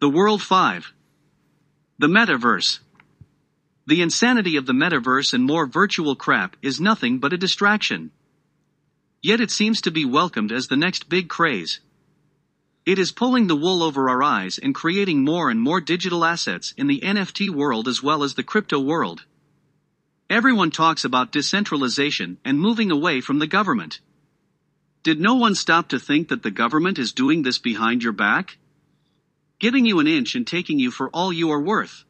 The 0.00 0.08
World 0.08 0.42
5. 0.42 0.92
The 1.98 2.06
Metaverse. 2.06 2.78
The 3.84 4.00
insanity 4.00 4.54
of 4.54 4.64
the 4.64 4.72
metaverse 4.72 5.34
and 5.34 5.42
more 5.42 5.66
virtual 5.66 6.14
crap 6.14 6.56
is 6.62 6.80
nothing 6.80 7.18
but 7.18 7.32
a 7.32 7.36
distraction. 7.36 8.12
Yet 9.22 9.40
it 9.40 9.50
seems 9.50 9.80
to 9.80 9.90
be 9.90 10.04
welcomed 10.04 10.52
as 10.52 10.68
the 10.68 10.76
next 10.76 11.08
big 11.08 11.28
craze. 11.28 11.80
It 12.86 13.00
is 13.00 13.10
pulling 13.10 13.48
the 13.48 13.56
wool 13.56 13.82
over 13.82 14.08
our 14.08 14.22
eyes 14.22 14.56
and 14.56 14.72
creating 14.72 15.24
more 15.24 15.50
and 15.50 15.60
more 15.60 15.80
digital 15.80 16.24
assets 16.24 16.72
in 16.76 16.86
the 16.86 17.00
NFT 17.00 17.50
world 17.50 17.88
as 17.88 18.00
well 18.00 18.22
as 18.22 18.34
the 18.34 18.44
crypto 18.44 18.78
world. 18.78 19.24
Everyone 20.30 20.70
talks 20.70 21.04
about 21.04 21.32
decentralization 21.32 22.38
and 22.44 22.60
moving 22.60 22.92
away 22.92 23.20
from 23.20 23.40
the 23.40 23.48
government. 23.48 23.98
Did 25.02 25.18
no 25.18 25.34
one 25.34 25.56
stop 25.56 25.88
to 25.88 25.98
think 25.98 26.28
that 26.28 26.44
the 26.44 26.52
government 26.52 27.00
is 27.00 27.12
doing 27.12 27.42
this 27.42 27.58
behind 27.58 28.04
your 28.04 28.12
back? 28.12 28.58
Giving 29.58 29.86
you 29.86 29.98
an 29.98 30.06
inch 30.06 30.36
and 30.36 30.46
taking 30.46 30.78
you 30.78 30.92
for 30.92 31.10
all 31.10 31.32
you 31.32 31.50
are 31.50 31.60
worth. 31.60 32.04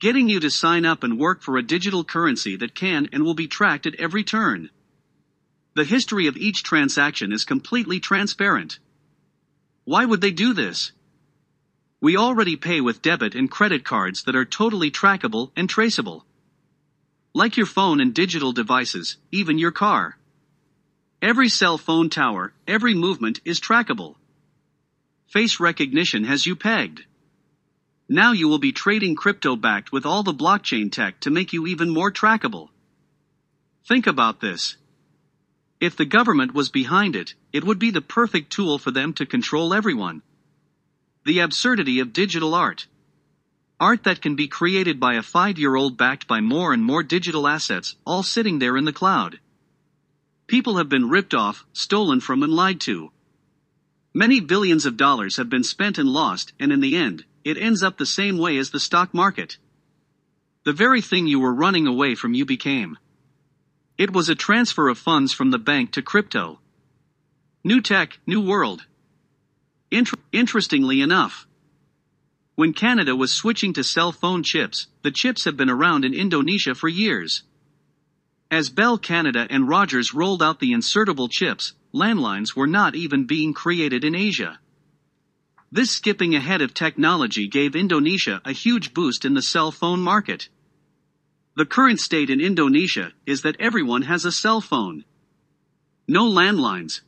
Getting 0.00 0.28
you 0.28 0.40
to 0.40 0.50
sign 0.50 0.84
up 0.84 1.04
and 1.04 1.18
work 1.18 1.42
for 1.42 1.56
a 1.56 1.62
digital 1.62 2.02
currency 2.02 2.56
that 2.56 2.74
can 2.74 3.08
and 3.12 3.22
will 3.22 3.34
be 3.34 3.46
tracked 3.46 3.86
at 3.86 3.94
every 3.96 4.24
turn. 4.24 4.70
The 5.74 5.84
history 5.84 6.26
of 6.26 6.36
each 6.36 6.64
transaction 6.64 7.32
is 7.32 7.44
completely 7.44 8.00
transparent. 8.00 8.80
Why 9.84 10.04
would 10.04 10.20
they 10.20 10.32
do 10.32 10.52
this? 10.52 10.90
We 12.00 12.16
already 12.16 12.56
pay 12.56 12.80
with 12.80 13.02
debit 13.02 13.36
and 13.36 13.48
credit 13.48 13.84
cards 13.84 14.24
that 14.24 14.34
are 14.34 14.44
totally 14.44 14.90
trackable 14.90 15.52
and 15.54 15.68
traceable. 15.68 16.24
Like 17.32 17.56
your 17.56 17.66
phone 17.66 18.00
and 18.00 18.12
digital 18.12 18.50
devices, 18.50 19.18
even 19.30 19.58
your 19.58 19.70
car. 19.70 20.18
Every 21.22 21.48
cell 21.48 21.78
phone 21.78 22.10
tower, 22.10 22.54
every 22.66 22.94
movement 22.94 23.40
is 23.44 23.60
trackable. 23.60 24.16
Face 25.30 25.60
recognition 25.60 26.24
has 26.24 26.44
you 26.44 26.56
pegged. 26.56 27.04
Now 28.08 28.32
you 28.32 28.48
will 28.48 28.58
be 28.58 28.72
trading 28.72 29.14
crypto 29.14 29.54
backed 29.54 29.92
with 29.92 30.04
all 30.04 30.24
the 30.24 30.34
blockchain 30.34 30.90
tech 30.90 31.20
to 31.20 31.30
make 31.30 31.52
you 31.52 31.68
even 31.68 31.88
more 31.88 32.10
trackable. 32.10 32.70
Think 33.86 34.08
about 34.08 34.40
this. 34.40 34.76
If 35.78 35.94
the 35.94 36.04
government 36.04 36.52
was 36.52 36.68
behind 36.68 37.14
it, 37.14 37.34
it 37.52 37.62
would 37.62 37.78
be 37.78 37.92
the 37.92 38.00
perfect 38.00 38.52
tool 38.52 38.76
for 38.76 38.90
them 38.90 39.12
to 39.14 39.24
control 39.24 39.72
everyone. 39.72 40.22
The 41.24 41.38
absurdity 41.38 42.00
of 42.00 42.12
digital 42.12 42.52
art. 42.52 42.88
Art 43.78 44.02
that 44.02 44.20
can 44.20 44.34
be 44.34 44.48
created 44.48 44.98
by 44.98 45.14
a 45.14 45.22
five 45.22 45.60
year 45.60 45.76
old 45.76 45.96
backed 45.96 46.26
by 46.26 46.40
more 46.40 46.72
and 46.72 46.82
more 46.82 47.04
digital 47.04 47.46
assets, 47.46 47.94
all 48.04 48.24
sitting 48.24 48.58
there 48.58 48.76
in 48.76 48.84
the 48.84 48.92
cloud. 48.92 49.38
People 50.48 50.78
have 50.78 50.88
been 50.88 51.08
ripped 51.08 51.34
off, 51.34 51.64
stolen 51.72 52.18
from, 52.18 52.42
and 52.42 52.52
lied 52.52 52.80
to. 52.80 53.12
Many 54.12 54.40
billions 54.40 54.86
of 54.86 54.96
dollars 54.96 55.36
have 55.36 55.48
been 55.48 55.62
spent 55.62 55.96
and 55.96 56.08
lost, 56.08 56.52
and 56.58 56.72
in 56.72 56.80
the 56.80 56.96
end, 56.96 57.24
it 57.44 57.56
ends 57.56 57.82
up 57.82 57.96
the 57.96 58.06
same 58.06 58.38
way 58.38 58.56
as 58.58 58.70
the 58.70 58.80
stock 58.80 59.14
market. 59.14 59.56
The 60.64 60.72
very 60.72 61.00
thing 61.00 61.26
you 61.26 61.38
were 61.38 61.54
running 61.54 61.86
away 61.86 62.14
from 62.14 62.34
you 62.34 62.44
became. 62.44 62.98
It 63.96 64.12
was 64.12 64.28
a 64.28 64.34
transfer 64.34 64.88
of 64.88 64.98
funds 64.98 65.32
from 65.32 65.50
the 65.50 65.58
bank 65.58 65.92
to 65.92 66.02
crypto. 66.02 66.58
New 67.62 67.80
tech, 67.80 68.18
new 68.26 68.40
world. 68.40 68.86
Inter- 69.90 70.16
interestingly 70.32 71.00
enough, 71.00 71.46
when 72.60 72.74
Canada 72.74 73.16
was 73.16 73.32
switching 73.32 73.72
to 73.72 73.82
cell 73.82 74.12
phone 74.12 74.42
chips, 74.42 74.86
the 75.00 75.10
chips 75.10 75.44
have 75.44 75.56
been 75.56 75.70
around 75.70 76.04
in 76.04 76.12
Indonesia 76.12 76.74
for 76.74 76.88
years. 76.88 77.42
As 78.50 78.68
Bell 78.68 78.98
Canada 78.98 79.46
and 79.48 79.66
Rogers 79.66 80.12
rolled 80.12 80.42
out 80.42 80.60
the 80.60 80.72
insertable 80.72 81.30
chips, 81.30 81.72
landlines 81.92 82.54
were 82.54 82.66
not 82.66 82.94
even 82.94 83.24
being 83.24 83.52
created 83.52 84.04
in 84.04 84.14
Asia. 84.14 84.60
This 85.72 85.90
skipping 85.90 86.34
ahead 86.34 86.62
of 86.62 86.74
technology 86.74 87.46
gave 87.46 87.76
Indonesia 87.76 88.40
a 88.44 88.52
huge 88.52 88.92
boost 88.92 89.24
in 89.24 89.34
the 89.34 89.42
cell 89.42 89.70
phone 89.70 90.00
market. 90.00 90.48
The 91.56 91.66
current 91.66 92.00
state 92.00 92.30
in 92.30 92.40
Indonesia 92.40 93.12
is 93.26 93.42
that 93.42 93.60
everyone 93.60 94.02
has 94.02 94.24
a 94.24 94.32
cell 94.32 94.60
phone. 94.60 95.04
No 96.08 96.28
landlines. 96.28 97.02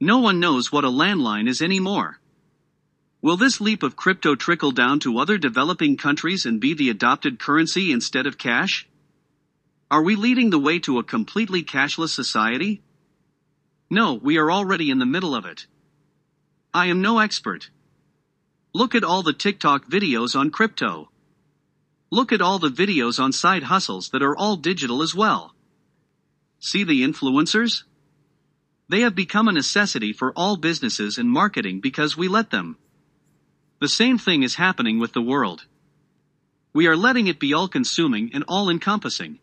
No 0.00 0.18
one 0.18 0.40
knows 0.40 0.72
what 0.72 0.84
a 0.84 0.88
landline 0.88 1.48
is 1.48 1.62
anymore. 1.62 2.18
Will 3.20 3.36
this 3.36 3.60
leap 3.60 3.84
of 3.84 3.94
crypto 3.94 4.34
trickle 4.34 4.72
down 4.72 4.98
to 5.00 5.18
other 5.18 5.38
developing 5.38 5.96
countries 5.96 6.44
and 6.44 6.60
be 6.60 6.74
the 6.74 6.90
adopted 6.90 7.38
currency 7.38 7.92
instead 7.92 8.26
of 8.26 8.38
cash? 8.38 8.88
Are 9.88 10.02
we 10.02 10.16
leading 10.16 10.50
the 10.50 10.58
way 10.58 10.80
to 10.80 10.98
a 10.98 11.04
completely 11.04 11.62
cashless 11.62 12.08
society? 12.08 12.82
No, 13.92 14.14
we 14.14 14.38
are 14.38 14.50
already 14.50 14.88
in 14.88 14.98
the 14.98 15.04
middle 15.04 15.34
of 15.34 15.44
it. 15.44 15.66
I 16.72 16.86
am 16.86 17.02
no 17.02 17.18
expert. 17.18 17.68
Look 18.72 18.94
at 18.94 19.04
all 19.04 19.22
the 19.22 19.34
TikTok 19.34 19.86
videos 19.86 20.34
on 20.34 20.48
crypto. 20.50 21.10
Look 22.10 22.32
at 22.32 22.40
all 22.40 22.58
the 22.58 22.70
videos 22.70 23.22
on 23.22 23.32
side 23.32 23.64
hustles 23.64 24.08
that 24.08 24.22
are 24.22 24.34
all 24.34 24.56
digital 24.56 25.02
as 25.02 25.14
well. 25.14 25.54
See 26.58 26.84
the 26.84 27.02
influencers? 27.02 27.82
They 28.88 29.02
have 29.02 29.14
become 29.14 29.46
a 29.46 29.52
necessity 29.52 30.14
for 30.14 30.32
all 30.32 30.56
businesses 30.56 31.18
and 31.18 31.28
marketing 31.28 31.80
because 31.80 32.16
we 32.16 32.28
let 32.28 32.48
them. 32.48 32.78
The 33.78 33.90
same 33.90 34.16
thing 34.16 34.42
is 34.42 34.54
happening 34.54 35.00
with 35.00 35.12
the 35.12 35.20
world. 35.20 35.66
We 36.72 36.86
are 36.86 36.96
letting 36.96 37.26
it 37.26 37.38
be 37.38 37.52
all 37.52 37.68
consuming 37.68 38.30
and 38.32 38.42
all 38.48 38.70
encompassing. 38.70 39.38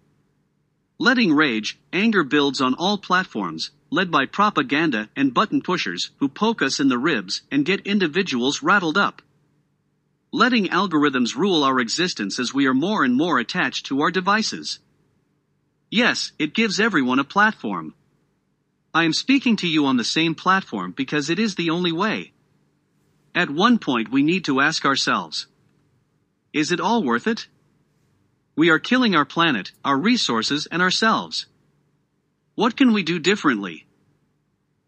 Letting 1.01 1.33
rage, 1.33 1.79
anger 1.93 2.25
builds 2.25 2.59
on 2.59 2.73
all 2.73 2.97
platforms, 2.97 3.71
led 3.89 4.11
by 4.11 4.25
propaganda 4.25 5.09
and 5.15 5.33
button 5.33 5.61
pushers 5.61 6.11
who 6.17 6.27
poke 6.27 6.61
us 6.61 6.81
in 6.81 6.89
the 6.89 6.97
ribs 6.97 7.41
and 7.49 7.65
get 7.65 7.87
individuals 7.87 8.61
rattled 8.61 8.97
up. 8.97 9.21
Letting 10.33 10.67
algorithms 10.67 11.35
rule 11.35 11.63
our 11.63 11.79
existence 11.79 12.37
as 12.37 12.53
we 12.53 12.67
are 12.67 12.73
more 12.73 13.05
and 13.05 13.15
more 13.15 13.39
attached 13.39 13.85
to 13.85 14.01
our 14.01 14.11
devices. 14.11 14.79
Yes, 15.89 16.33
it 16.37 16.53
gives 16.53 16.81
everyone 16.81 17.17
a 17.17 17.23
platform. 17.23 17.95
I 18.93 19.05
am 19.05 19.13
speaking 19.13 19.55
to 19.57 19.69
you 19.69 19.85
on 19.85 19.95
the 19.95 20.03
same 20.03 20.35
platform 20.35 20.91
because 20.91 21.29
it 21.29 21.39
is 21.39 21.55
the 21.55 21.69
only 21.69 21.93
way. 21.93 22.33
At 23.33 23.49
one 23.49 23.79
point, 23.79 24.11
we 24.11 24.21
need 24.21 24.43
to 24.45 24.59
ask 24.59 24.83
ourselves 24.83 25.47
Is 26.51 26.73
it 26.73 26.81
all 26.81 27.03
worth 27.03 27.25
it? 27.25 27.47
We 28.59 28.69
are 28.71 28.77
killing 28.77 29.15
our 29.15 29.23
planet, 29.23 29.71
our 29.85 29.97
resources, 29.97 30.67
and 30.69 30.81
ourselves. 30.81 31.45
What 32.55 32.75
can 32.75 32.91
we 32.91 33.03
do 33.03 33.17
differently? 33.17 33.85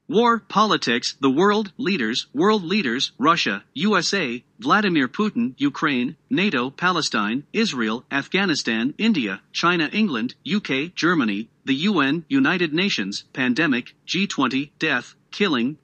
War, 0.09 0.39
politics, 0.39 1.15
the 1.21 1.29
world, 1.29 1.71
leaders, 1.77 2.27
world 2.33 2.65
leaders, 2.65 3.13
Russia, 3.17 3.63
USA, 3.73 4.43
Vladimir 4.59 5.07
Putin, 5.07 5.53
Ukraine, 5.57 6.17
NATO, 6.29 6.69
Palestine, 6.69 7.45
Israel, 7.53 8.03
Afghanistan, 8.11 8.93
India, 8.97 9.41
China, 9.53 9.89
England, 9.93 10.35
UK, 10.45 10.93
Germany, 10.93 11.47
the 11.63 11.75
UN, 11.91 12.25
United 12.27 12.73
Nations, 12.73 13.23
pandemic, 13.31 13.95
G20, 14.05 14.71
death, 14.79 15.15
killing, 15.31 15.77